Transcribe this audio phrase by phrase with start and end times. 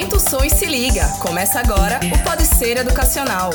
[0.00, 1.06] Aumenta o som e se liga.
[1.20, 3.50] Começa agora o Pode Ser Educacional.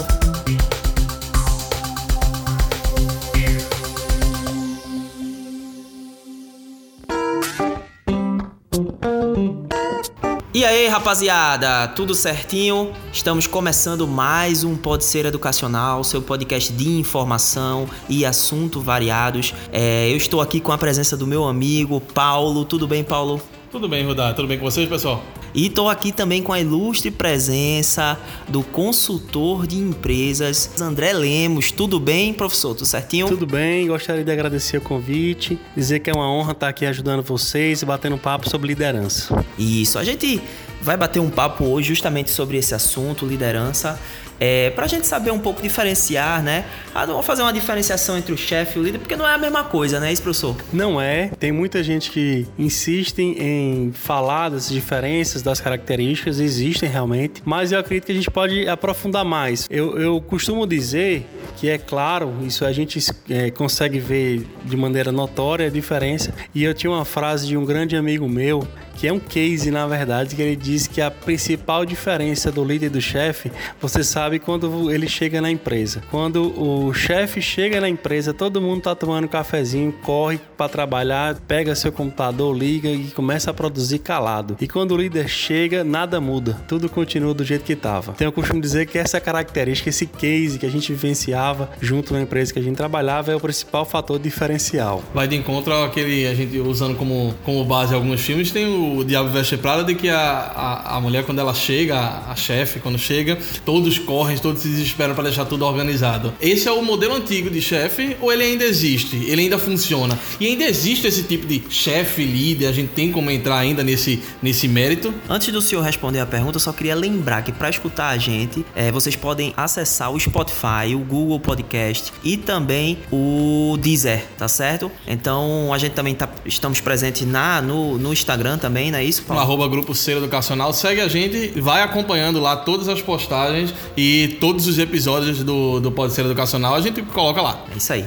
[10.54, 12.94] E aí, rapaziada, tudo certinho?
[13.12, 19.52] Estamos começando mais um Pode Ser Educacional, seu podcast de informação e assuntos variados.
[19.74, 22.64] É, eu estou aqui com a presença do meu amigo Paulo.
[22.66, 23.42] Tudo bem, Paulo?
[23.72, 24.32] Tudo bem, Rudá.
[24.32, 25.24] Tudo bem com vocês, pessoal?
[25.56, 28.20] E estou aqui também com a ilustre presença
[28.50, 31.72] do consultor de empresas, André Lemos.
[31.72, 32.76] Tudo bem, professor?
[32.76, 33.26] Tudo certinho?
[33.28, 37.24] Tudo bem, gostaria de agradecer o convite, dizer que é uma honra estar aqui ajudando
[37.24, 39.46] vocês e batendo um papo sobre liderança.
[39.58, 40.42] Isso, a gente
[40.82, 43.98] vai bater um papo hoje justamente sobre esse assunto, liderança.
[44.40, 46.66] É, para a gente saber um pouco diferenciar, né?
[46.94, 49.38] Ah, vamos fazer uma diferenciação entre o chefe e o líder, porque não é a
[49.38, 50.56] mesma coisa, né, isso, professor?
[50.72, 51.30] Não é.
[51.40, 57.80] Tem muita gente que insiste em falar das diferenças, das características, existem realmente, mas eu
[57.80, 59.68] acredito que a gente pode aprofundar mais.
[59.70, 61.26] Eu, eu costumo dizer
[61.58, 63.00] que é claro, isso a gente
[63.30, 66.34] é, consegue ver de maneira notória a diferença.
[66.54, 69.86] E eu tinha uma frase de um grande amigo meu que é um case, na
[69.86, 74.25] verdade, que ele diz que a principal diferença do líder e do chefe, você sabe
[74.40, 76.02] quando ele chega na empresa.
[76.10, 81.36] Quando o chefe chega na empresa, todo mundo tá tomando um cafezinho, corre para trabalhar,
[81.48, 84.58] pega seu computador, liga e começa a produzir calado.
[84.60, 88.14] E quando o líder chega, nada muda, tudo continua do jeito que estava.
[88.14, 92.22] Então eu costumo dizer que essa característica, esse case que a gente vivenciava junto na
[92.22, 95.04] empresa que a gente trabalhava é o principal fator diferencial.
[95.14, 99.30] Vai de encontro àquele, a gente usando como, como base alguns filmes, tem o Diabo
[99.30, 102.98] Veste Prada de que a, a, a, mulher, quando ela chega, a, a chefe, quando
[102.98, 106.34] chega, todos correm, todos se desesperam para deixar tudo organizado.
[106.40, 109.16] Esse é o modelo antigo de chefe ou ele ainda existe?
[109.26, 110.18] Ele ainda funciona?
[110.40, 112.68] E ainda existe esse tipo de chefe, líder?
[112.68, 115.14] A gente tem como entrar ainda nesse, nesse mérito?
[115.28, 118.66] Antes do senhor responder a pergunta, eu só queria lembrar que para escutar a gente,
[118.76, 124.92] é, vocês podem acessar o Spotify, o Google Podcast e também o Deezer, tá certo?
[125.08, 129.04] Então a gente também tá, estamos presentes na, no, no Instagram também também, não é
[129.04, 129.42] isso, Paulo?
[129.42, 130.74] No arroba Grupo Ser Educacional.
[130.74, 134.05] Segue a gente, vai acompanhando lá todas as postagens e
[134.40, 136.76] todos os episódios do, do Pode Ser Educacional.
[136.76, 137.64] A gente coloca lá.
[137.74, 138.06] É isso aí.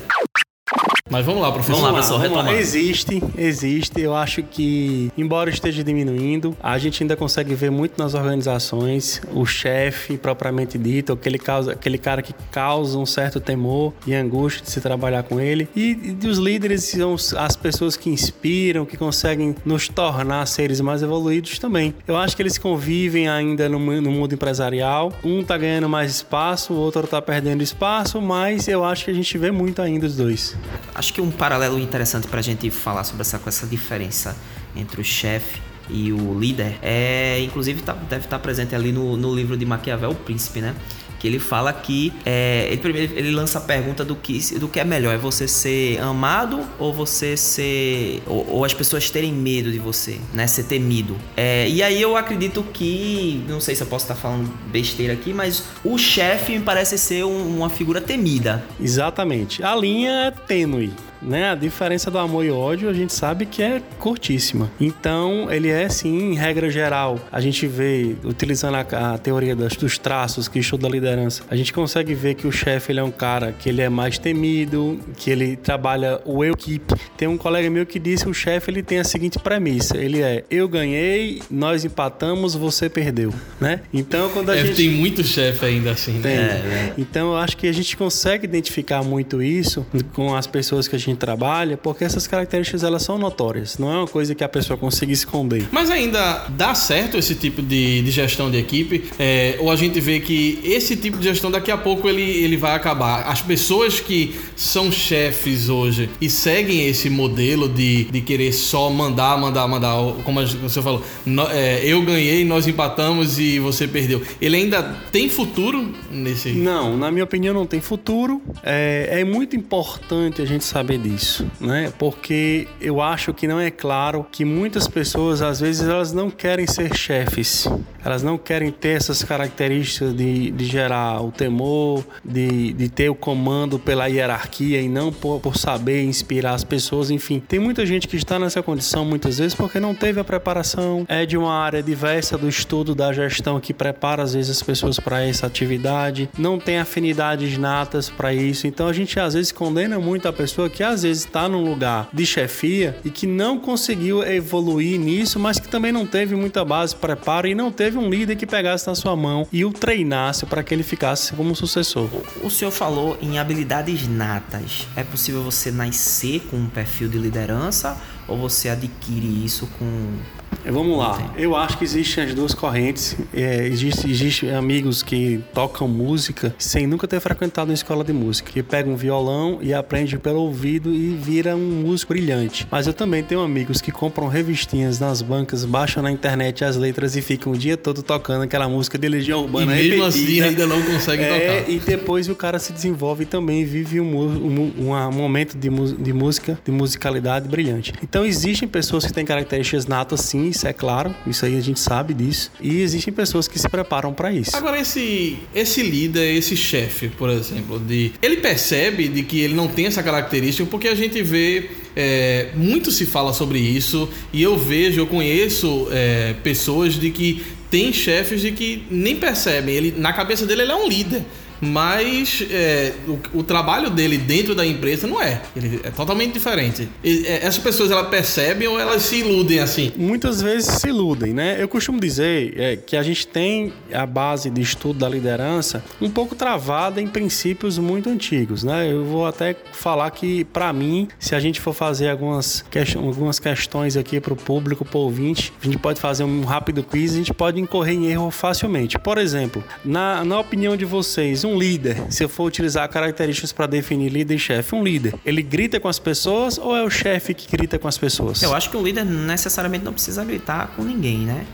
[1.11, 1.81] Mas vamos lá, professor.
[1.81, 2.55] Vamos lá, professor, retomar.
[2.55, 4.01] Existe, existe.
[4.01, 9.47] Eu acho que, embora esteja diminuindo, a gente ainda consegue ver muito nas organizações o
[9.47, 14.71] chefe, propriamente dito, aquele, causa, aquele cara que causa um certo temor e angústia de
[14.71, 15.69] se trabalhar com ele.
[15.75, 21.03] E, e os líderes são as pessoas que inspiram, que conseguem nos tornar seres mais
[21.03, 21.95] evoluídos também.
[22.07, 25.13] Eu acho que eles convivem ainda no, no mundo empresarial.
[25.25, 29.15] Um tá ganhando mais espaço, o outro tá perdendo espaço, mas eu acho que a
[29.15, 30.57] gente vê muito ainda os dois.
[30.99, 34.37] Acho que um paralelo interessante para a gente falar sobre essa, essa diferença
[34.75, 39.17] entre o chefe e o líder é, inclusive, tá, deve estar tá presente ali no,
[39.17, 40.75] no livro de Maquiavel, O Príncipe, né?
[41.19, 44.81] Que ele fala que é, ele, primeiro, ele lança a pergunta do que, do que
[44.81, 49.71] é melhor, é você ser amado ou você ser ou, ou as pessoas terem medo
[49.71, 51.17] de você, né, ser temido.
[51.37, 55.33] É, e aí eu acredito que, não sei se eu posso estar falando besteira aqui,
[55.33, 58.65] mas o chefe me parece ser um, uma figura temida.
[58.81, 59.63] Exatamente.
[59.63, 60.93] A linha é tênue
[61.23, 61.51] né?
[61.51, 64.71] A diferença do amor e ódio a gente sabe que é curtíssima.
[64.81, 69.77] Então, ele é sim, em regra geral, a gente vê, utilizando a, a teoria das,
[69.77, 73.03] dos traços que estuda a liderança, a gente consegue ver que o chefe ele é
[73.03, 76.95] um cara que ele é mais temido, que ele trabalha o eu equipe.
[77.17, 80.21] Tem um colega meu que disse que o chefe ele tem a seguinte premissa: ele
[80.21, 83.81] é eu ganhei, nós empatamos, você perdeu, né?
[83.93, 86.23] Então, quando a é, gente tem muito chefe ainda assim, né?
[86.23, 86.33] Tem.
[86.33, 86.95] É, é.
[86.99, 90.99] Então, eu acho que a gente consegue identificar muito isso com as pessoas que a
[90.99, 94.49] gente gente trabalha, porque essas características elas são notórias, não é uma coisa que a
[94.49, 95.69] pessoa consiga esconder.
[95.71, 99.05] Mas ainda dá certo esse tipo de, de gestão de equipe?
[99.19, 102.57] É, ou a gente vê que esse tipo de gestão daqui a pouco ele, ele
[102.57, 103.23] vai acabar?
[103.29, 109.39] As pessoas que são chefes hoje e seguem esse modelo de, de querer só mandar,
[109.39, 114.23] mandar, mandar, como você falou, no, é, eu ganhei, nós empatamos e você perdeu.
[114.41, 116.51] Ele ainda tem futuro nesse?
[116.51, 118.43] Não, na minha opinião não tem futuro.
[118.63, 121.93] É, é muito importante a gente saber disso, né?
[121.99, 126.67] Porque eu acho que não é claro que muitas pessoas, às vezes, elas não querem
[126.67, 127.69] ser chefes,
[128.05, 133.15] elas não querem ter essas características de, de gerar o temor, de, de ter o
[133.15, 137.43] comando pela hierarquia e não por, por saber inspirar as pessoas, enfim.
[137.47, 141.27] Tem muita gente que está nessa condição muitas vezes porque não teve a preparação, é
[141.27, 145.23] de uma área diversa do estudo da gestão que prepara às vezes as pessoas para
[145.23, 150.29] essa atividade, não tem afinidades natas para isso, então a gente às vezes condena muito
[150.29, 154.99] a pessoa que às vezes está num lugar de chefia e que não conseguiu evoluir
[154.99, 158.47] nisso, mas que também não teve muita base, preparo e não teve um líder que
[158.47, 162.09] pegasse na sua mão e o treinasse para que ele ficasse como sucessor.
[162.43, 164.87] O senhor falou em habilidades natas.
[164.97, 167.97] É possível você nascer com um perfil de liderança
[168.27, 170.19] ou você adquire isso com
[170.65, 171.33] Vamos lá.
[171.37, 173.17] Eu acho que existem as duas correntes.
[173.35, 178.51] É, existe, existe amigos que tocam música sem nunca ter frequentado uma escola de música,
[178.51, 182.67] que pegam um violão e aprende pelo ouvido e vira um músico brilhante.
[182.71, 187.17] Mas eu também tenho amigos que compram revistinhas nas bancas, baixam na internet as letras
[187.17, 189.79] e ficam o dia todo tocando aquela música de Legião Urbana.
[189.79, 190.47] E mesmo assim repetida.
[190.47, 191.71] assim ainda não conseguem é, tocar.
[191.71, 196.13] E depois o cara se desenvolve e também vive um, um, um momento de, de
[196.13, 197.93] música, de musicalidade brilhante.
[198.03, 201.81] Então existem pessoas que têm características natas sim isso é claro, isso aí a gente
[201.81, 202.51] sabe disso.
[202.61, 204.57] E existem pessoas que se preparam para isso.
[204.57, 209.69] Agora, esse, esse líder, esse chefe, por exemplo, de, ele percebe de que ele não
[209.69, 211.71] tem essa característica porque a gente vê.
[212.01, 217.45] É, muito se fala sobre isso e eu vejo, eu conheço é, pessoas de que
[217.69, 219.75] tem chefes de que nem percebem.
[219.75, 221.25] Ele, na cabeça dele, ele é um líder
[221.61, 225.41] mas é, o, o, trabalho dele dentro da empresa não é.
[225.57, 226.89] Ele é totalmente diferente.
[227.03, 229.93] E, é, essas pessoas elas percebem ou elas se iludem assim?
[229.97, 231.57] Muitas vezes se iludem, né?
[231.61, 236.11] Eu costumo dizer é, que a gente tem a base de estudo da liderança um
[236.11, 238.91] pouco travada em princípios muito antigos, né?
[238.91, 243.39] Eu vou até falar que, para mim, se a gente for fazer algumas, questões, algumas
[243.39, 247.13] questões aqui para o público, para o ouvinte, a gente pode fazer um rápido quiz,
[247.13, 248.99] a gente pode incorrer em erro facilmente.
[248.99, 253.67] Por exemplo, na, na opinião de vocês, um líder, se eu for utilizar características para
[253.67, 257.35] definir líder e chefe, um líder, ele grita com as pessoas ou é o chefe
[257.35, 258.43] que grita com as pessoas?
[258.43, 261.47] Eu acho que o líder necessariamente não precisa gritar com ninguém, né?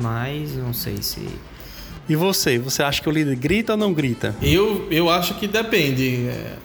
[0.00, 1.26] Mas não sei se
[2.08, 2.58] e você?
[2.58, 4.34] Você acha que o líder grita ou não grita?
[4.42, 6.26] Eu, eu acho que depende.
[6.28, 6.56] É,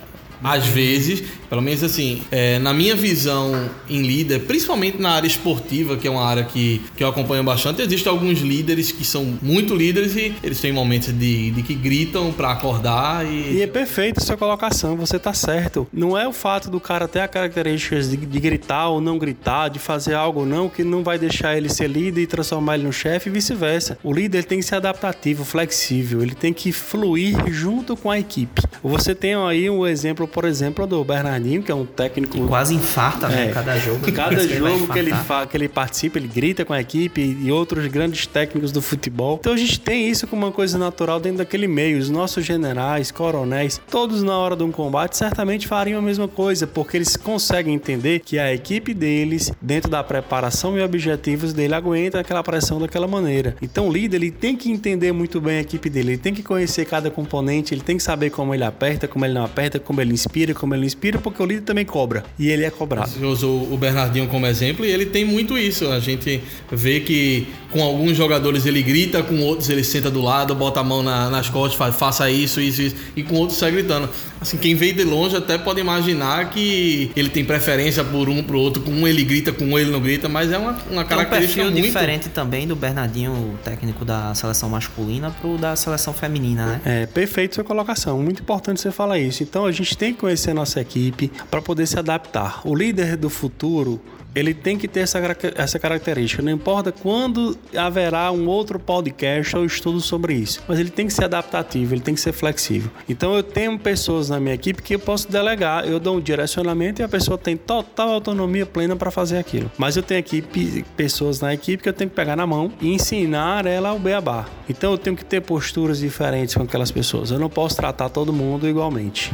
[0.43, 5.97] às vezes, pelo menos assim, é, na minha visão em líder, principalmente na área esportiva,
[5.97, 9.75] que é uma área que, que eu acompanho bastante, existem alguns líderes que são muito
[9.75, 13.57] líderes e eles têm momentos de, de que gritam para acordar e...
[13.57, 15.87] E é perfeito a sua colocação, você tá certo.
[15.91, 19.69] Não é o fato do cara ter a características de, de gritar ou não gritar,
[19.69, 22.83] de fazer algo ou não, que não vai deixar ele ser líder e transformar ele
[22.83, 23.97] no chefe e vice-versa.
[24.03, 28.61] O líder tem que ser adaptativo, flexível, ele tem que fluir junto com a equipe.
[28.83, 32.33] Você tem aí um exemplo, por exemplo, do Bernard Bernardinho, que é um técnico.
[32.33, 33.47] Que quase infarta, né?
[33.47, 34.11] É, cada jogo.
[34.11, 35.11] Cada jogo que ele,
[35.49, 39.37] que ele participa, ele grita com a equipe e outros grandes técnicos do futebol.
[39.39, 41.97] Então a gente tem isso como uma coisa natural dentro daquele meio.
[41.97, 46.65] Os nossos generais, coronéis, todos na hora de um combate certamente fariam a mesma coisa,
[46.65, 52.19] porque eles conseguem entender que a equipe deles, dentro da preparação e objetivos dele, aguenta
[52.19, 53.55] aquela pressão daquela maneira.
[53.61, 56.43] Então o líder ele tem que entender muito bem a equipe dele, ele tem que
[56.43, 60.01] conhecer cada componente, ele tem que saber como ele aperta, como ele não aperta, como
[60.01, 62.23] ele inspira, como ele inspira, porque o líder também cobra.
[62.37, 63.09] E ele é cobrado.
[63.09, 65.87] Você usou o Bernardinho como exemplo e ele tem muito isso.
[65.87, 66.41] A gente
[66.71, 70.83] vê que com alguns jogadores ele grita, com outros ele senta do lado, bota a
[70.83, 72.95] mão na, nas costas, faz, faça isso, isso, isso.
[73.15, 74.09] E com outros sai gritando.
[74.39, 78.59] Assim, quem veio de longe até pode imaginar que ele tem preferência por um pro
[78.59, 78.81] outro.
[78.81, 81.65] Com um ele grita, com um ele não grita, mas é uma, uma característica é
[81.65, 81.83] um muito...
[81.83, 86.81] diferente também do Bernardinho, o técnico da seleção masculina, pro da seleção feminina, né?
[86.85, 88.21] É, perfeito sua colocação.
[88.21, 89.43] Muito importante você falar isso.
[89.43, 91.16] Então a gente tem que conhecer a nossa equipe
[91.49, 92.61] para poder se adaptar.
[92.65, 94.01] O líder do futuro
[94.39, 95.19] ele tem que ter essa,
[95.55, 96.43] essa característica.
[96.43, 101.13] Não importa quando haverá um outro podcast ou estudo sobre isso, mas ele tem que
[101.13, 102.91] ser adaptativo, ele tem que ser flexível.
[103.09, 107.01] Então eu tenho pessoas na minha equipe que eu posso delegar, eu dou um direcionamento
[107.01, 109.71] e a pessoa tem total autonomia plena para fazer aquilo.
[109.77, 112.93] Mas eu tenho equipe, pessoas na equipe que eu tenho que pegar na mão e
[112.93, 114.45] ensinar ela o beabá.
[114.69, 117.31] Então eu tenho que ter posturas diferentes com aquelas pessoas.
[117.31, 119.33] Eu não posso tratar todo mundo igualmente.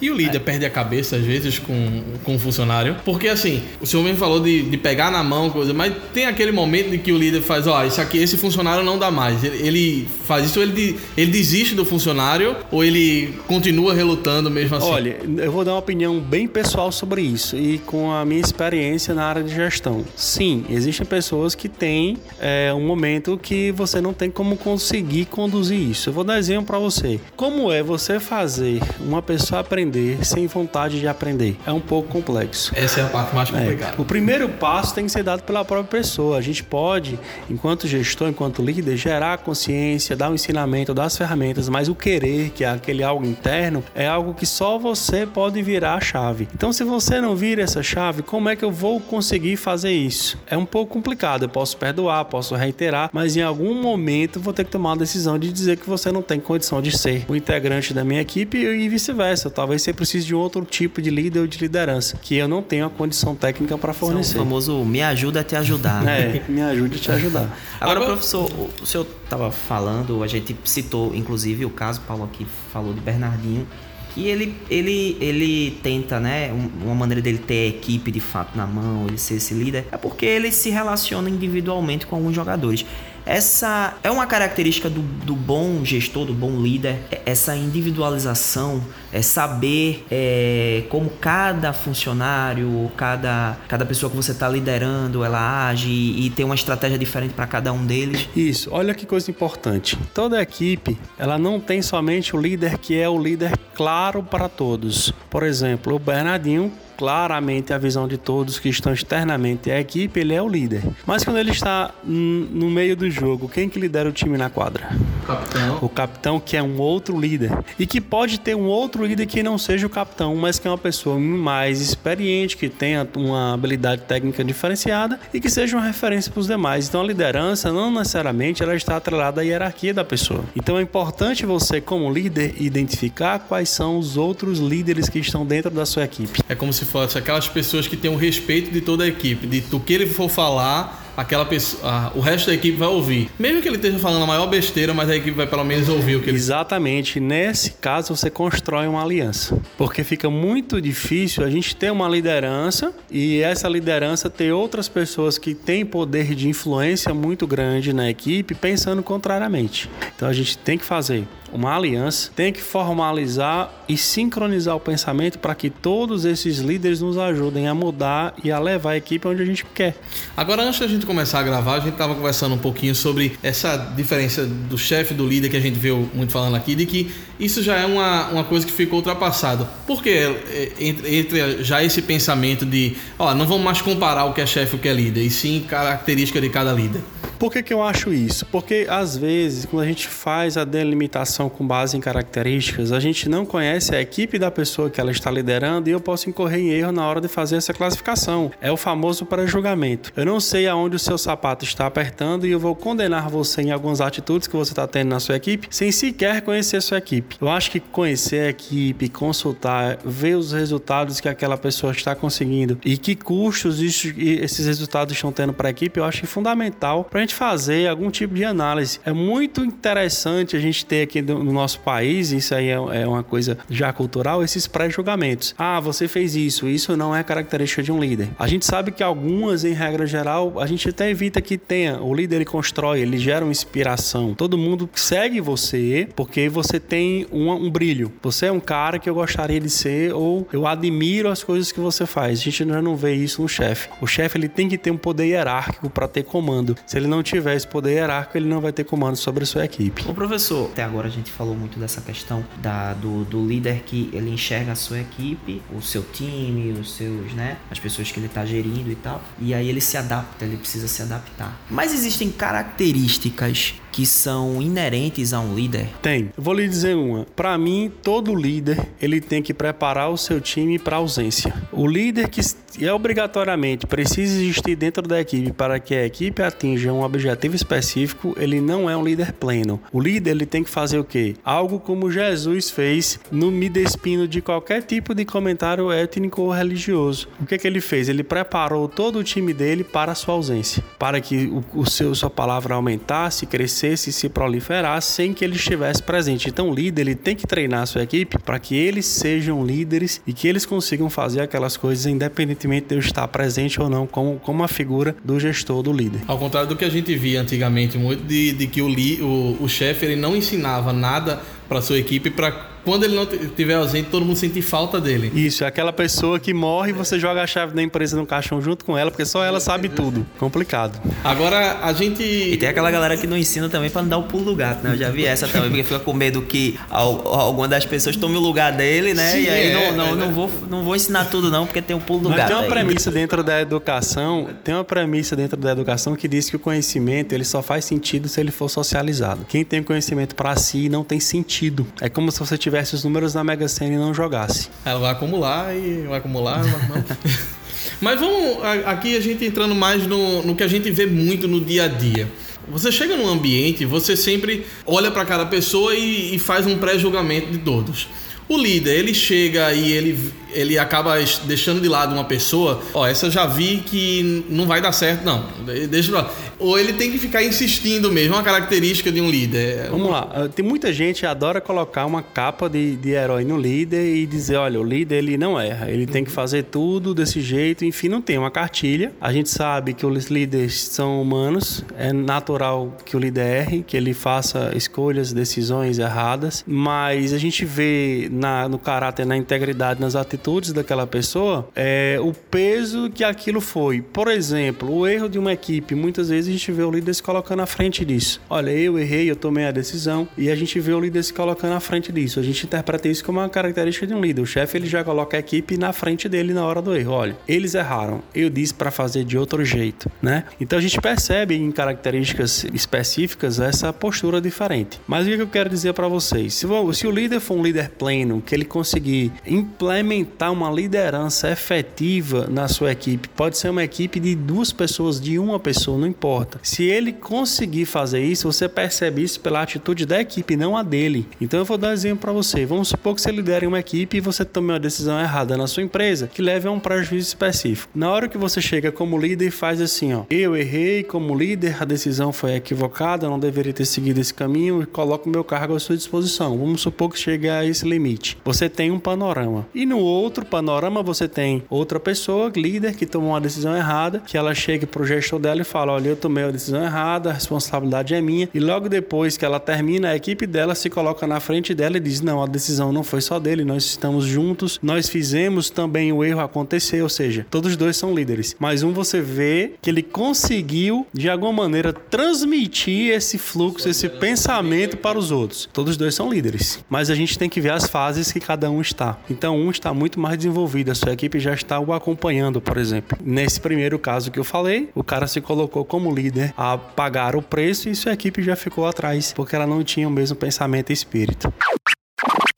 [0.00, 0.40] E o líder é.
[0.40, 2.96] perde a cabeça, às vezes, com, com o funcionário.
[3.04, 6.52] Porque, assim, o senhor mesmo falou de, de pegar na mão, coisa, mas tem aquele
[6.52, 9.42] momento de que o líder faz: ó, oh, isso aqui, esse funcionário não dá mais.
[9.44, 14.88] Ele, ele faz isso, ele, ele desiste do funcionário ou ele continua relutando mesmo assim?
[14.88, 19.14] Olha, eu vou dar uma opinião bem pessoal sobre isso e com a minha experiência
[19.14, 20.04] na área de gestão.
[20.16, 25.78] Sim, existem pessoas que têm é, um momento que você não tem como conseguir conduzir
[25.78, 26.08] isso.
[26.08, 27.20] Eu vou dar exemplo para você.
[27.36, 31.56] Como é você fazer uma pessoa aprender aprender sem vontade de aprender.
[31.66, 32.72] É um pouco complexo.
[32.76, 33.52] Essa é a parte mais é.
[33.52, 33.96] complicada.
[33.98, 34.00] É.
[34.00, 36.38] O primeiro passo tem que ser dado pela própria pessoa.
[36.38, 37.18] A gente pode,
[37.50, 41.94] enquanto gestor, enquanto líder, gerar consciência, dar o um ensinamento, dar as ferramentas, mas o
[41.94, 46.48] querer, que é aquele algo interno, é algo que só você pode virar a chave.
[46.54, 50.38] Então, se você não vira essa chave, como é que eu vou conseguir fazer isso?
[50.46, 51.44] É um pouco complicado.
[51.44, 55.38] Eu posso perdoar, posso reiterar, mas em algum momento vou ter que tomar a decisão
[55.38, 58.88] de dizer que você não tem condição de ser o integrante da minha equipe e
[58.88, 59.50] vice-versa.
[59.50, 62.62] Talvez talvez você precise de outro tipo de líder ou de liderança, que eu não
[62.62, 64.36] tenho a condição técnica para fornecer.
[64.36, 66.02] o famoso me ajuda a te ajudar.
[66.02, 66.42] Né?
[66.48, 67.58] É, me ajude a te ajudar.
[67.80, 72.46] Agora, Agora, professor, o senhor estava falando, a gente citou inclusive o caso, Paulo aqui
[72.72, 73.66] falou de Bernardinho,
[74.14, 76.52] que ele, ele, ele tenta, né?
[76.82, 79.96] Uma maneira dele ter a equipe de fato na mão, ele ser esse líder, é
[79.96, 82.84] porque ele se relaciona individualmente com alguns jogadores.
[83.24, 89.22] Essa é uma característica do, do bom gestor, do bom líder, é essa individualização, é
[89.22, 96.30] saber é, como cada funcionário, cada, cada pessoa que você está liderando, ela age e
[96.30, 98.28] tem uma estratégia diferente para cada um deles.
[98.34, 99.98] Isso, olha que coisa importante.
[100.14, 105.12] Toda equipe, ela não tem somente o líder que é o líder claro para todos.
[105.28, 110.34] Por exemplo, o Bernardinho claramente a visão de todos que estão externamente à equipe, ele
[110.34, 110.82] é o líder.
[111.06, 114.90] Mas quando ele está no meio do jogo, quem que lidera o time na quadra?
[115.22, 115.78] O capitão.
[115.80, 119.42] O capitão que é um outro líder e que pode ter um outro líder que
[119.42, 124.02] não seja o capitão, mas que é uma pessoa mais experiente, que tenha uma habilidade
[124.02, 126.86] técnica diferenciada e que seja uma referência para os demais.
[126.86, 130.44] Então a liderança não necessariamente ela está atrelada à hierarquia da pessoa.
[130.54, 135.70] Então é importante você como líder identificar quais são os outros líderes que estão dentro
[135.70, 136.42] da sua equipe.
[136.46, 139.60] É como se fosse aquelas pessoas que têm o respeito de toda a equipe, de
[139.60, 143.30] do que ele for falar, aquela pessoa, a, o resto da equipe vai ouvir.
[143.38, 146.16] Mesmo que ele esteja falando a maior besteira, mas a equipe vai pelo menos ouvir
[146.16, 147.20] o que ele Exatamente.
[147.20, 149.60] Nesse caso, você constrói uma aliança.
[149.76, 155.38] Porque fica muito difícil a gente ter uma liderança e essa liderança ter outras pessoas
[155.38, 159.90] que têm poder de influência muito grande na equipe pensando contrariamente.
[160.16, 165.38] Então a gente tem que fazer uma aliança, tem que formalizar e sincronizar o pensamento
[165.38, 169.42] para que todos esses líderes nos ajudem a mudar e a levar a equipe onde
[169.42, 169.96] a gente quer.
[170.36, 173.76] Agora, antes da gente começar a gravar, a gente estava conversando um pouquinho sobre essa
[173.76, 177.62] diferença do chefe do líder que a gente viu muito falando aqui, de que isso
[177.62, 179.66] já é uma, uma coisa que ficou ultrapassado.
[179.86, 184.34] Por que é, entre, entre já esse pensamento de, ó, não vamos mais comparar o
[184.34, 187.00] que é chefe e o que é líder, e sim característica de cada líder?
[187.40, 188.44] Por que, que eu acho isso?
[188.44, 193.30] Porque às vezes, quando a gente faz a delimitação com base em características, a gente
[193.30, 196.68] não conhece a equipe da pessoa que ela está liderando e eu posso incorrer em
[196.68, 198.50] erro na hora de fazer essa classificação.
[198.60, 200.12] É o famoso pré-julgamento.
[200.14, 203.70] Eu não sei aonde o seu sapato está apertando e eu vou condenar você em
[203.70, 207.29] algumas atitudes que você está tendo na sua equipe sem sequer conhecer a sua equipe.
[207.40, 212.78] Eu acho que conhecer a equipe, consultar, ver os resultados que aquela pessoa está conseguindo
[212.84, 217.22] e que custos esses resultados estão tendo para a equipe, eu acho fundamental para a
[217.22, 218.98] gente gente fazer algum tipo de análise.
[219.04, 223.22] É muito interessante a gente ter aqui no nosso país, isso aí é, é uma
[223.22, 225.54] coisa já cultural, esses pré-julgamentos.
[225.56, 228.28] Ah, você fez isso, isso não é característica de um líder.
[228.38, 232.00] A gente sabe que algumas, em regra geral, a gente até evita que tenha.
[232.02, 234.34] O líder ele constrói, ele gera uma inspiração.
[234.34, 238.12] Todo mundo segue você porque você tem um, brilho.
[238.22, 241.80] Você é um cara que eu gostaria de ser ou eu admiro as coisas que
[241.80, 242.40] você faz.
[242.40, 243.88] A gente já não vê isso no chefe.
[244.00, 246.76] O chefe ele tem que ter um poder hierárquico para ter comando.
[246.86, 249.46] Se ele não não tiver esse poder hierárquico, ele não vai ter comando sobre a
[249.46, 250.04] sua equipe.
[250.08, 254.08] O professor, até agora a gente falou muito dessa questão da, do, do líder que
[254.12, 258.26] ele enxerga a sua equipe, o seu time, os seus, né, as pessoas que ele
[258.26, 261.60] está gerindo e tal, e aí ele se adapta, ele precisa se adaptar.
[261.68, 265.88] Mas existem características que são inerentes a um líder?
[266.00, 266.30] Tem.
[266.36, 267.26] Eu vou lhe dizer uma.
[267.34, 271.52] Para mim, todo líder ele tem que preparar o seu time para ausência.
[271.72, 272.40] O líder que
[272.80, 278.34] é obrigatoriamente precisa existir dentro da equipe para que a equipe atinja um objetivo específico,
[278.38, 279.80] ele não é um líder pleno.
[279.92, 281.34] O líder ele tem que fazer o quê?
[281.44, 287.28] Algo como Jesus fez no me despino de qualquer tipo de comentário étnico ou religioso.
[287.40, 288.08] O que, que ele fez?
[288.08, 292.14] Ele preparou todo o time dele para a sua ausência, para que o, o seu
[292.14, 296.48] sua palavra aumentasse, crescesse crescesse e se proliferasse sem que ele estivesse presente.
[296.48, 300.20] Então, o líder ele tem que treinar a sua equipe para que eles sejam líderes
[300.26, 304.38] e que eles consigam fazer aquelas coisas independentemente de eu estar presente ou não como,
[304.40, 306.20] como a figura do gestor, do líder.
[306.26, 309.68] Ao contrário do que a gente via antigamente, muito de, de que o, o, o
[309.68, 311.40] chefe ele não ensinava nada
[311.70, 312.50] para sua equipe para
[312.84, 315.30] quando ele não estiver ausente, todo mundo sentir falta dele.
[315.34, 318.60] Isso, é aquela pessoa que morre e você joga a chave da empresa no caixão
[318.60, 320.26] junto com ela, porque só ela sabe tudo.
[320.38, 321.00] Complicado.
[321.22, 322.22] Agora, a gente.
[322.22, 324.82] E tem aquela galera que não ensina também para não dar o pulo do gato,
[324.82, 324.94] né?
[324.94, 328.40] Eu já vi essa também, porque fica com medo que alguma das pessoas tome o
[328.40, 329.32] lugar dele, né?
[329.32, 331.82] Sim, e aí é, não, não, é, não, vou, não vou ensinar tudo, não, porque
[331.82, 332.48] tem o pulo do Mas gato.
[332.48, 332.70] Tem uma aí.
[332.70, 337.34] premissa dentro da educação, tem uma premissa dentro da educação que diz que o conhecimento
[337.34, 339.44] ele só faz sentido se ele for socializado.
[339.48, 341.59] Quem tem conhecimento para si não tem sentido.
[342.00, 344.68] É como se você tivesse os números na Mega Sena e não jogasse.
[344.84, 346.62] Ela vai acumular e vai acumular.
[346.62, 347.04] Vai
[348.00, 351.60] Mas vamos aqui a gente entrando mais no, no que a gente vê muito no
[351.60, 352.30] dia a dia.
[352.68, 357.50] Você chega num ambiente, você sempre olha para cada pessoa e, e faz um pré-julgamento
[357.50, 358.08] de todos.
[358.48, 363.26] O líder, ele chega e ele, ele acaba deixando de lado uma pessoa, ó, essa
[363.26, 365.44] eu já vi que não vai dar certo, não.
[365.88, 366.30] Deixa lá.
[366.58, 369.88] Ou ele tem que ficar insistindo mesmo, uma característica de um líder.
[369.90, 373.56] Vamos lá, ah, tem muita gente que adora colocar uma capa de, de herói no
[373.56, 377.40] líder e dizer, olha, o líder ele não erra, ele tem que fazer tudo desse
[377.40, 379.12] jeito, enfim, não tem uma cartilha.
[379.20, 383.96] A gente sabe que os líderes são humanos, é natural que o líder erre, que
[383.96, 390.14] ele faça escolhas, decisões erradas, mas a gente vê na, no caráter, na integridade, nas
[390.14, 390.39] atitudes
[390.72, 394.00] daquela pessoa, é, o peso que aquilo foi.
[394.00, 397.22] Por exemplo, o erro de uma equipe, muitas vezes a gente vê o líder se
[397.22, 398.40] colocando à frente disso.
[398.48, 401.74] Olha, eu errei, eu tomei a decisão, e a gente vê o líder se colocando
[401.74, 402.40] à frente disso.
[402.40, 404.42] A gente interpreta isso como uma característica de um líder.
[404.42, 407.12] O chefe ele já coloca a equipe na frente dele na hora do erro.
[407.12, 410.44] Olha, eles erraram, eu disse para fazer de outro jeito, né?
[410.60, 415.00] Então a gente percebe em características específicas essa postura diferente.
[415.06, 416.54] Mas o que eu quero dizer para vocês?
[416.54, 422.46] Se, se o líder for um líder pleno, que ele conseguir implementar uma liderança efetiva
[422.50, 426.58] na sua equipe, pode ser uma equipe de duas pessoas, de uma pessoa, não importa.
[426.62, 431.26] Se ele conseguir fazer isso, você percebe isso pela atitude da equipe, não a dele.
[431.40, 432.66] Então eu vou dar um exemplo para você.
[432.66, 435.82] Vamos supor que você lidera uma equipe e você tome uma decisão errada na sua
[435.82, 437.90] empresa que leve a um prejuízo específico.
[437.94, 441.76] Na hora que você chega como líder e faz assim, ó, eu errei como líder,
[441.80, 445.80] a decisão foi equivocada, não deveria ter seguido esse caminho e coloco meu cargo à
[445.80, 446.58] sua disposição.
[446.58, 448.38] Vamos supor que chegue a esse limite.
[448.44, 449.66] Você tem um panorama.
[449.74, 450.19] E no outro
[450.50, 455.06] panorama você tem outra pessoa, líder, que tomou uma decisão errada, que ela chega pro
[455.06, 458.48] gestor dela e fala: Olha, eu tomei a decisão errada, a responsabilidade é minha.
[458.52, 462.00] E logo depois que ela termina, a equipe dela se coloca na frente dela e
[462.00, 466.24] diz: Não, a decisão não foi só dele, nós estamos juntos, nós fizemos também o
[466.24, 467.02] erro acontecer.
[467.02, 468.56] Ou seja, todos dois são líderes.
[468.58, 474.96] Mas um você vê que ele conseguiu, de alguma maneira, transmitir esse fluxo, esse pensamento
[474.96, 475.68] para os outros.
[475.72, 476.84] Todos dois são líderes.
[476.88, 479.18] Mas a gente tem que ver as fases que cada um está.
[479.30, 483.18] Então, um está muito mais desenvolvido, a sua equipe já está o acompanhando, por exemplo.
[483.22, 487.42] Nesse primeiro caso que eu falei, o cara se colocou como líder a pagar o
[487.42, 490.92] preço e sua equipe já ficou atrás, porque ela não tinha o mesmo pensamento e
[490.94, 491.52] espírito.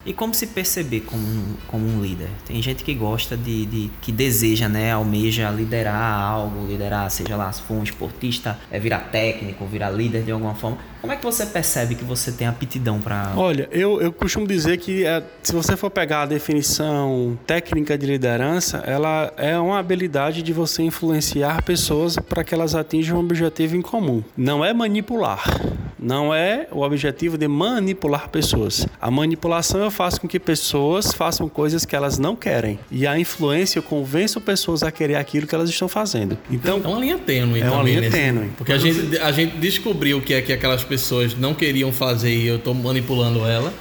[0.05, 2.29] E como se perceber como um, como um líder?
[2.45, 7.51] Tem gente que gosta de, de, que deseja, né, almeja liderar algo, liderar, seja lá,
[7.51, 10.77] se for um esportista, é virar técnico, virar líder de alguma forma.
[10.99, 13.33] Como é que você percebe que você tem aptidão para?
[13.35, 18.05] Olha, eu, eu costumo dizer que é, se você for pegar a definição técnica de
[18.05, 23.75] liderança, ela é uma habilidade de você influenciar pessoas para que elas atinjam um objetivo
[23.75, 24.23] em comum.
[24.35, 25.43] Não é manipular.
[26.03, 28.85] Não é o objetivo de manipular pessoas.
[28.99, 32.77] A manipulação eu faço com que pessoas façam coisas que elas não querem.
[32.91, 36.37] E a influência eu convenço pessoas a querer aquilo que elas estão fazendo.
[36.51, 38.17] Então, é uma linha tênue É uma linha nesse...
[38.17, 38.49] tênue.
[38.57, 42.35] Porque a gente, a gente descobriu o que é que aquelas pessoas não queriam fazer
[42.35, 43.73] e eu estou manipulando ela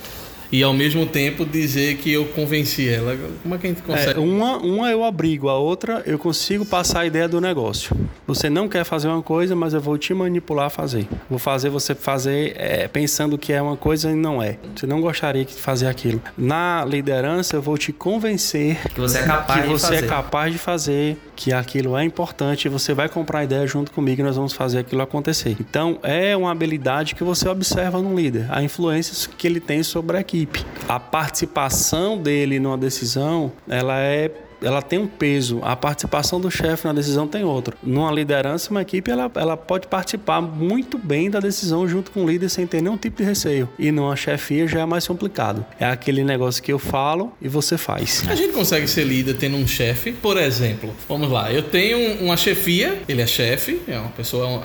[0.53, 3.17] e ao mesmo tempo dizer que eu convenci ela.
[3.43, 4.21] Como é que a gente consegue?
[4.21, 7.97] É, uma, uma eu abrigo, a outra eu consigo passar a ideia do negócio.
[8.27, 11.09] Você não quer fazer uma coisa, mas eu vou te manipular a fazer.
[11.31, 14.59] Vou fazer você fazer é, pensando que é uma coisa e não é.
[14.77, 16.21] Você não gostaria de fazer aquilo.
[16.37, 20.05] Na liderança, eu vou te convencer que você é capaz, que você de, é fazer.
[20.05, 22.68] É capaz de fazer, que aquilo é importante.
[22.68, 25.57] Você vai comprar a ideia junto comigo e nós vamos fazer aquilo acontecer.
[25.61, 30.16] Então, é uma habilidade que você observa no líder, a influência que ele tem sobre
[30.16, 30.64] a equipe.
[30.88, 34.31] A participação dele numa decisão, ela é
[34.62, 35.61] ela tem um peso.
[35.62, 37.77] A participação do chefe na decisão tem outro.
[37.83, 42.29] Numa liderança, uma equipe ela, ela pode participar muito bem da decisão junto com o
[42.29, 43.68] líder sem ter nenhum tipo de receio.
[43.79, 45.64] E numa chefia já é mais complicado.
[45.79, 48.25] É aquele negócio que eu falo e você faz.
[48.29, 50.92] A gente consegue ser líder tendo um chefe, por exemplo.
[51.09, 54.62] Vamos lá, eu tenho uma chefia, ele é chefe, é uma pessoa,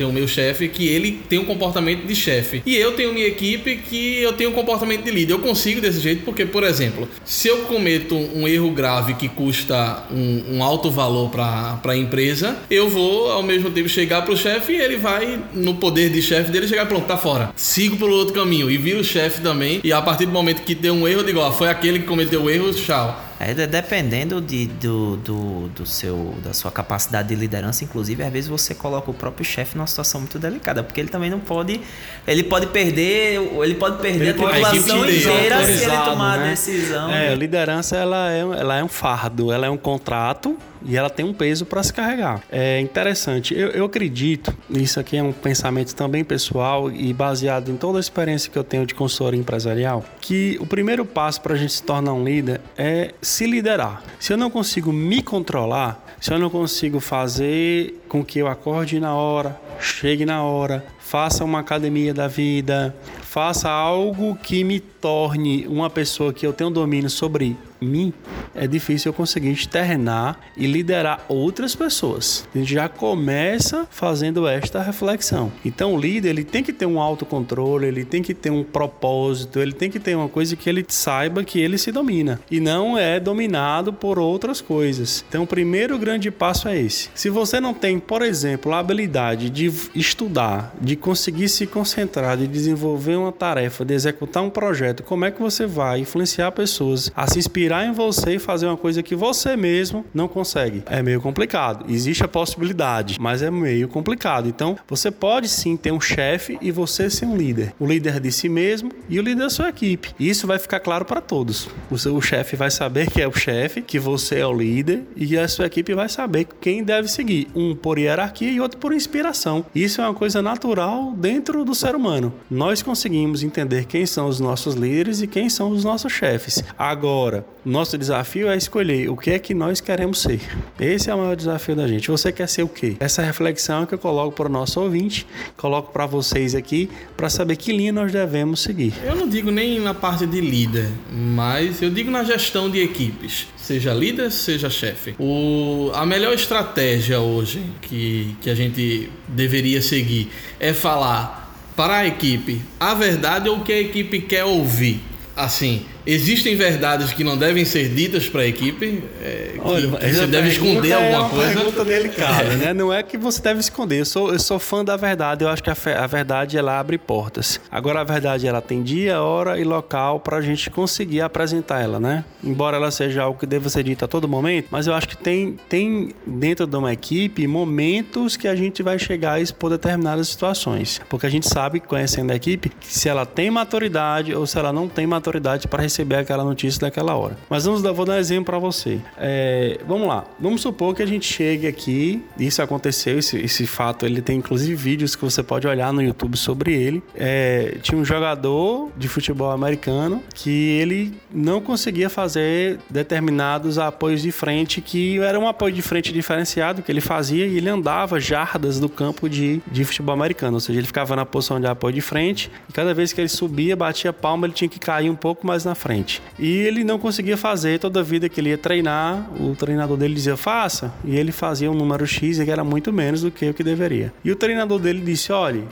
[0.00, 2.62] tem o meu chefe que ele tem um comportamento de chefe.
[2.64, 5.34] E eu tenho minha equipe que eu tenho um comportamento de líder.
[5.34, 10.04] Eu consigo desse jeito porque, por exemplo, se eu cometo um erro grave que custa
[10.10, 14.36] um, um alto valor para a empresa, eu vou ao mesmo tempo chegar para o
[14.38, 17.52] chefe e ele vai, no poder de chefe dele, chegar pronto, tá fora.
[17.54, 19.82] Sigo pelo outro caminho e viro o chefe também.
[19.84, 22.06] E a partir do momento que deu um erro, eu digo, ó, foi aquele que
[22.06, 23.29] cometeu o erro, tchau.
[23.42, 28.50] É, dependendo de, do, do, do, seu, da sua capacidade de liderança, inclusive, às vezes
[28.50, 31.80] você coloca o próprio chefe numa situação muito delicada, porque ele também não pode.
[32.26, 33.40] Ele pode perder.
[33.62, 36.44] Ele pode perder ele a tripulação inteira se ele tomar né?
[36.44, 37.10] a decisão.
[37.10, 41.10] É, a liderança ela é, ela é um fardo, ela é um contrato e ela
[41.10, 42.42] tem um peso para se carregar.
[42.50, 47.76] É interessante, eu, eu acredito, isso aqui é um pensamento também pessoal e baseado em
[47.76, 51.56] toda a experiência que eu tenho de consultoria empresarial, que o primeiro passo para a
[51.56, 54.02] gente se tornar um líder é se liderar.
[54.18, 59.00] Se eu não consigo me controlar, se eu não consigo fazer com que eu acorde
[59.00, 65.66] na hora, chegue na hora, faça uma academia da vida, faça algo que me torne
[65.66, 68.12] uma pessoa que eu tenho domínio sobre mim,
[68.54, 72.46] é difícil eu conseguir externar e liderar outras pessoas.
[72.54, 75.50] A gente já começa fazendo esta reflexão.
[75.64, 79.58] Então, o líder ele tem que ter um autocontrole, ele tem que ter um propósito,
[79.60, 82.98] ele tem que ter uma coisa que ele saiba que ele se domina e não
[82.98, 85.24] é dominado por outras coisas.
[85.28, 87.08] Então, o primeiro grande passo é esse.
[87.14, 92.46] Se você não tem, por exemplo, a habilidade de estudar, de conseguir se concentrar, de
[92.46, 97.26] desenvolver uma tarefa, de executar um projeto, como é que você vai influenciar pessoas a
[97.26, 100.82] se inspirar em você e fazer uma coisa que você mesmo não consegue?
[100.86, 101.84] É meio complicado.
[101.88, 104.48] Existe a possibilidade, mas é meio complicado.
[104.48, 107.74] Então, você pode sim ter um chefe e você ser um líder.
[107.78, 110.10] O líder de si mesmo e o líder da sua equipe.
[110.18, 111.68] Isso vai ficar claro para todos.
[111.90, 115.38] O seu chefe vai saber que é o chefe, que você é o líder e
[115.38, 117.48] a sua equipe vai saber quem deve seguir.
[117.54, 119.64] Um por hierarquia e outro por inspiração.
[119.74, 122.32] Isso é uma coisa natural dentro do ser humano.
[122.50, 126.62] Nós conseguimos entender quem são os nossos líderes e quem são os nossos chefes.
[126.78, 130.40] Agora, nosso desafio é escolher o que é que nós queremos ser.
[130.78, 132.10] Esse é o maior desafio da gente.
[132.10, 132.96] Você quer ser o quê?
[133.00, 137.56] Essa reflexão que eu coloco para o nosso ouvinte, coloco para vocês aqui, para saber
[137.56, 138.94] que linha nós devemos seguir.
[139.04, 143.46] Eu não digo nem na parte de líder, mas eu digo na gestão de equipes.
[143.56, 145.14] Seja líder, seja chefe.
[145.18, 151.39] O, a melhor estratégia hoje que, que a gente deveria seguir é falar
[151.80, 155.00] para a equipe a verdade ou o que a equipe quer ouvir.
[155.34, 159.00] Assim, Existem verdades que não devem ser ditas para a equipe?
[159.22, 161.54] É, Olha, você deve esconder alguma é uma coisa?
[161.54, 162.56] pergunta delicada, é.
[162.56, 162.74] né?
[162.74, 164.00] Não é que você deve esconder.
[164.00, 165.44] Eu sou, eu sou fã da verdade.
[165.44, 167.60] Eu acho que a, a verdade ela abre portas.
[167.70, 172.00] Agora a verdade ela tem dia, hora e local para a gente conseguir apresentar ela,
[172.00, 172.24] né?
[172.42, 175.16] Embora ela seja algo que deva ser dito a todo momento, mas eu acho que
[175.16, 180.26] tem, tem dentro de uma equipe momentos que a gente vai chegar a expor determinadas
[180.26, 184.58] situações, porque a gente sabe, conhecendo a equipe, que se ela tem maturidade ou se
[184.58, 187.36] ela não tem maturidade para receber receber aquela notícia daquela hora.
[187.48, 188.98] Mas vamos dar, vou dar um exemplo para você.
[189.18, 190.24] É, vamos lá.
[190.38, 192.22] Vamos supor que a gente chegue aqui.
[192.38, 194.06] Isso aconteceu, esse, esse fato.
[194.06, 197.02] Ele tem inclusive vídeos que você pode olhar no YouTube sobre ele.
[197.14, 204.32] É, tinha um jogador de futebol americano que ele não conseguia fazer determinados apoios de
[204.32, 208.80] frente que era um apoio de frente diferenciado que ele fazia e ele andava jardas
[208.80, 210.54] do campo de, de futebol americano.
[210.54, 213.28] Ou seja, ele ficava na posição de apoio de frente e cada vez que ele
[213.28, 216.22] subia, batia palma, ele tinha que cair um pouco mais na frente.
[216.38, 220.14] E ele não conseguia fazer toda a vida que ele ia treinar, o treinador dele
[220.14, 223.54] dizia faça, e ele fazia um número X que era muito menos do que o
[223.54, 224.12] que deveria.
[224.22, 225.62] E o treinador dele disse: olha,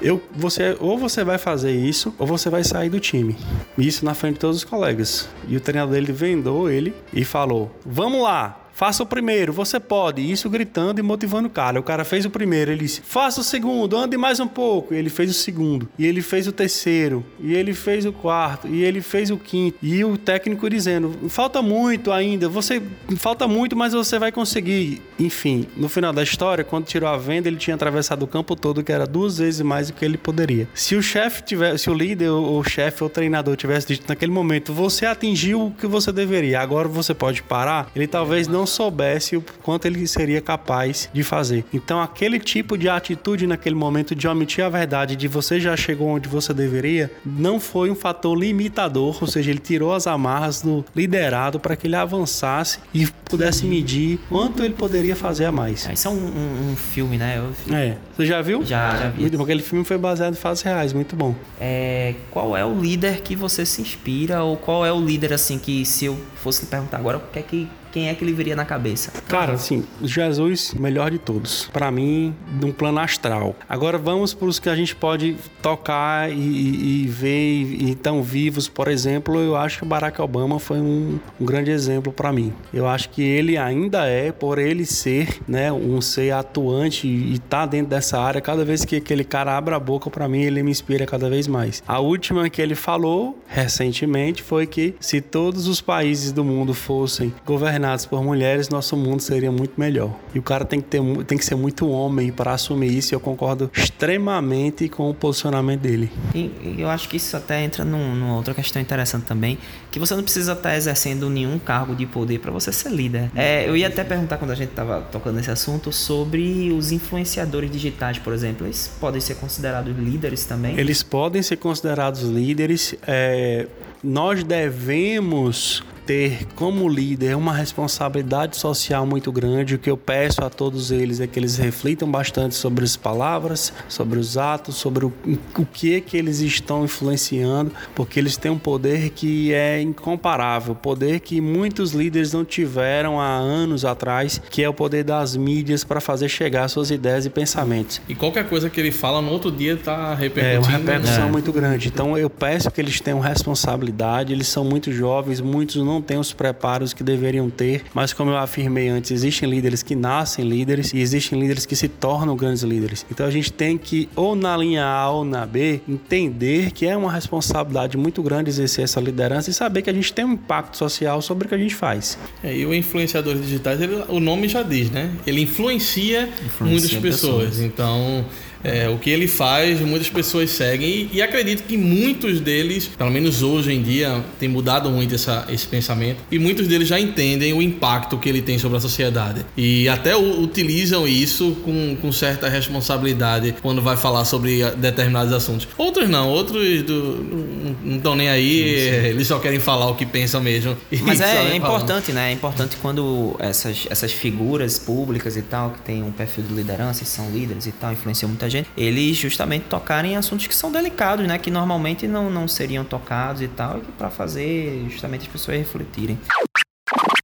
[0.00, 3.36] eu, você, ou você vai fazer isso, ou você vai sair do time.
[3.76, 5.28] Isso na frente de todos os colegas.
[5.46, 10.22] E o treinador dele vendou ele e falou: vamos lá, Faça o primeiro, você pode.
[10.22, 11.80] Isso gritando e motivando o cara.
[11.80, 14.94] O cara fez o primeiro, ele disse: faça o segundo, ande mais um pouco.
[14.94, 15.88] E ele fez o segundo.
[15.98, 17.26] E ele fez o terceiro.
[17.40, 18.68] E ele fez o quarto.
[18.68, 19.76] E ele fez o quinto.
[19.82, 22.48] E o técnico dizendo: falta muito ainda.
[22.48, 22.80] Você
[23.16, 25.02] falta muito, mas você vai conseguir.
[25.18, 28.84] Enfim, no final da história, quando tirou a venda, ele tinha atravessado o campo todo,
[28.84, 30.68] que era duas vezes mais do que ele poderia.
[30.72, 34.30] Se o chefe tivesse, se o líder, o chefe ou o treinador tivesse dito naquele
[34.30, 39.36] momento: você atingiu o que você deveria, agora você pode parar, ele talvez não soubesse
[39.36, 41.64] o quanto ele seria capaz de fazer.
[41.72, 46.08] Então, aquele tipo de atitude naquele momento de omitir a verdade, de você já chegou
[46.08, 50.84] onde você deveria, não foi um fator limitador, ou seja, ele tirou as amarras do
[50.94, 55.88] liderado para que ele avançasse e pudesse medir quanto ele poderia fazer a mais.
[55.92, 57.38] Isso é um, um, um filme, né?
[57.38, 57.74] Eu...
[57.74, 57.96] É.
[58.16, 58.64] Você já viu?
[58.64, 59.22] Já, já vi.
[59.22, 61.34] Muito, aquele filme foi baseado em fatos reais, muito bom.
[61.60, 65.58] É, qual é o líder que você se inspira ou qual é o líder assim
[65.58, 68.32] que se eu fosse lhe perguntar agora, o que é que quem é que lhe
[68.32, 69.12] viria na cabeça?
[69.28, 71.68] Cara, assim, Jesus, melhor de todos.
[71.72, 73.56] Para mim, num plano astral.
[73.68, 78.22] Agora vamos para os que a gente pode tocar e, e, e ver e estão
[78.22, 78.68] vivos.
[78.68, 82.52] Por exemplo, eu acho que Barack Obama foi um, um grande exemplo para mim.
[82.72, 87.66] Eu acho que ele ainda é, por ele ser, né, um ser atuante e tá
[87.66, 88.40] dentro dessa área.
[88.40, 91.46] Cada vez que aquele cara abre a boca para mim, ele me inspira cada vez
[91.46, 91.82] mais.
[91.86, 97.32] A última que ele falou recentemente foi que se todos os países do mundo fossem
[97.44, 100.12] governados governados por mulheres, nosso mundo seria muito melhor.
[100.34, 103.16] E o cara tem que, ter, tem que ser muito homem para assumir isso, e
[103.16, 106.10] eu concordo extremamente com o posicionamento dele.
[106.34, 109.58] E, eu acho que isso até entra num, numa outra questão interessante também,
[109.90, 113.30] que você não precisa estar exercendo nenhum cargo de poder para você ser líder.
[113.34, 117.70] É, eu ia até perguntar quando a gente estava tocando nesse assunto sobre os influenciadores
[117.70, 118.66] digitais, por exemplo.
[118.66, 120.78] Eles podem ser considerados líderes também?
[120.78, 122.94] Eles podem ser considerados líderes.
[123.06, 123.66] É,
[124.02, 129.74] nós devemos ter como líder uma responsabilidade social muito grande.
[129.74, 133.74] O que eu peço a todos eles é que eles reflitam bastante sobre as palavras,
[133.90, 135.12] sobre os atos, sobre o,
[135.58, 140.74] o que é que eles estão influenciando, porque eles têm um poder que é incomparável,
[140.74, 145.84] poder que muitos líderes não tiveram há anos atrás, que é o poder das mídias
[145.84, 148.00] para fazer chegar suas ideias e pensamentos.
[148.08, 150.64] E qualquer coisa que ele fala no outro dia está repercutindo.
[150.64, 151.30] É uma repercussão é.
[151.30, 151.88] muito grande.
[151.88, 154.32] Então eu peço que eles tenham responsabilidade.
[154.32, 158.30] Eles são muito jovens, muitos não não têm os preparos que deveriam ter, mas como
[158.30, 162.62] eu afirmei antes, existem líderes que nascem líderes e existem líderes que se tornam grandes
[162.62, 163.04] líderes.
[163.10, 166.96] Então a gente tem que, ou na linha A ou na B, entender que é
[166.96, 170.76] uma responsabilidade muito grande exercer essa liderança e saber que a gente tem um impacto
[170.76, 172.16] social sobre o que a gente faz.
[172.42, 175.10] É, e o influenciador digitais, ele, o nome já diz, né?
[175.26, 177.48] Ele influencia, influencia muitas pessoas.
[177.50, 177.60] pessoas.
[177.60, 178.24] Então
[178.62, 183.10] é, o que ele faz, muitas pessoas seguem e, e, acredito que muitos deles, pelo
[183.10, 187.52] menos hoje em dia, tem mudado muito essa, esse pensamento e muitos deles já entendem
[187.52, 192.12] o impacto que ele tem sobre a sociedade e até o, utilizam isso com, com
[192.12, 195.68] certa responsabilidade quando vai falar sobre determinados assuntos.
[195.76, 199.06] Outros não, outros do, não estão nem aí, sim, sim.
[199.08, 200.76] eles só querem falar o que pensam mesmo.
[201.02, 202.30] Mas é, é importante, né?
[202.30, 207.02] É importante quando essas, essas figuras públicas e tal, que têm um perfil de liderança
[207.02, 210.70] e são líderes e tal, influenciam muita gente, eles justamente tocarem em assuntos que são
[210.70, 211.38] delicados, né?
[211.38, 216.18] Que normalmente não, não seriam tocados e tal, e para fazer justamente as pessoas refletirem.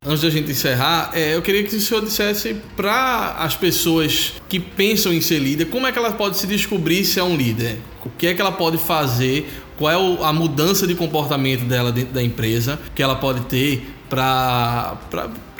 [0.06, 4.60] Antes da gente encerrar, é, eu queria que o senhor dissesse para as pessoas que
[4.60, 7.78] pensam em ser líder, como é que ela pode se descobrir se é um líder?
[8.04, 9.50] O que é que ela pode fazer?
[9.78, 14.98] Qual é a mudança de comportamento dela dentro da empresa que ela pode ter para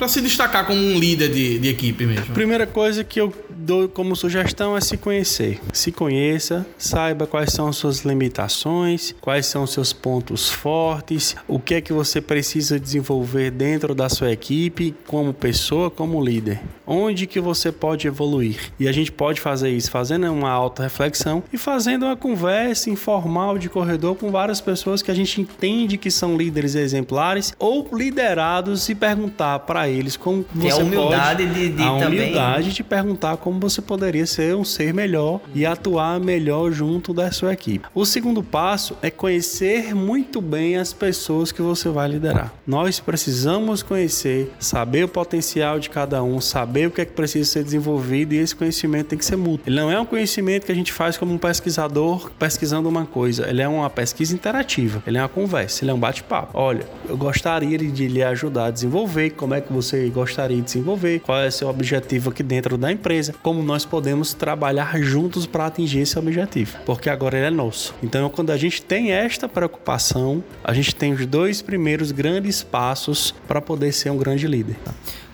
[0.09, 2.35] se destacar como um líder de, de equipe mesmo?
[2.35, 5.61] Primeira coisa que eu dou como sugestão é se conhecer.
[5.73, 11.81] Se conheça, saiba quais são suas limitações, quais são seus pontos fortes, o que é
[11.81, 16.61] que você precisa desenvolver dentro da sua equipe como pessoa, como líder.
[16.87, 18.73] Onde que você pode evoluir?
[18.79, 23.57] E a gente pode fazer isso fazendo uma auto reflexão e fazendo uma conversa informal
[23.57, 28.89] de corredor com várias pessoas que a gente entende que são líderes exemplares ou liderados
[28.89, 32.73] e perguntar para eles como Tem você a humildade pode, de, de a humildade também...
[32.73, 37.53] de perguntar como você poderia ser um ser melhor e atuar melhor junto da sua
[37.53, 37.87] equipe.
[37.95, 42.53] O segundo passo é conhecer muito bem as pessoas que você vai liderar.
[42.67, 47.51] Nós precisamos conhecer, saber o potencial de cada um, saber o que é que precisa
[47.51, 49.65] ser desenvolvido e esse conhecimento tem que ser mútuo.
[49.67, 53.49] Ele não é um conhecimento que a gente faz como um pesquisador pesquisando uma coisa,
[53.49, 56.51] ele é uma pesquisa interativa, ele é uma conversa, ele é um bate-papo.
[56.55, 61.21] Olha, eu gostaria de lhe ajudar a desenvolver, como é que você gostaria de desenvolver,
[61.21, 66.01] qual é seu objetivo aqui dentro da empresa, como nós podemos trabalhar juntos para atingir
[66.01, 67.95] esse objetivo, porque agora ele é nosso.
[68.03, 73.35] Então, quando a gente tem esta preocupação, a gente tem os dois primeiros grandes passos
[73.47, 74.77] para poder ser um grande líder.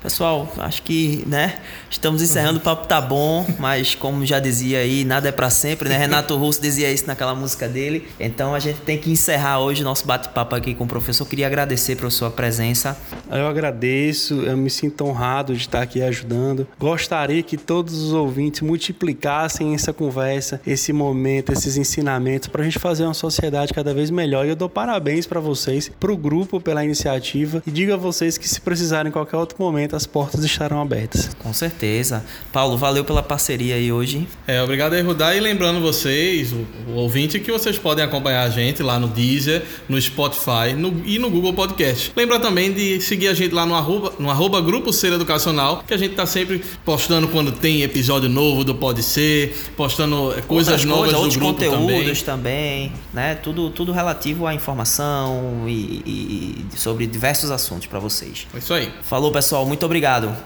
[0.03, 1.59] Pessoal, acho que, né,
[1.91, 5.91] estamos encerrando, o papo tá bom, mas como já dizia aí, nada é para sempre,
[5.91, 5.99] né?
[5.99, 8.09] Renato Russo dizia isso naquela música dele.
[8.19, 11.27] Então a gente tem que encerrar hoje nosso bate-papo aqui com o professor.
[11.27, 12.97] queria agradecer pela sua presença.
[13.31, 16.67] Eu agradeço, eu me sinto honrado de estar aqui ajudando.
[16.79, 22.79] Gostaria que todos os ouvintes multiplicassem essa conversa, esse momento, esses ensinamentos para a gente
[22.79, 24.47] fazer uma sociedade cada vez melhor.
[24.47, 28.39] E eu dou parabéns para vocês, para o grupo pela iniciativa e digo a vocês
[28.39, 31.31] que se precisarem em qualquer outro momento momento as portas estarão abertas.
[31.39, 32.25] Com certeza.
[32.53, 34.27] Paulo, valeu pela parceria aí hoje.
[34.47, 35.35] É, obrigado aí, Rudá.
[35.35, 39.63] E lembrando vocês, o, o, ouvinte, que vocês podem acompanhar a gente lá no Deezer,
[39.89, 42.13] no Spotify no, e no Google Podcast.
[42.17, 45.95] Lembra também de seguir a gente lá no arroba, no arroba Grupo Ser Educacional, que
[45.95, 50.85] a gente tá sempre postando quando tem episódio novo do Pode Ser, postando coisas Outras
[50.85, 52.91] novas coisas, do outros grupo conteúdos também.
[52.91, 53.35] também, né?
[53.35, 58.47] Tudo, tudo relativo à informação e, e sobre diversos assuntos para vocês.
[58.55, 58.93] É isso aí.
[59.03, 59.67] Falou, pessoal.
[59.81, 60.37] Muito obrigado.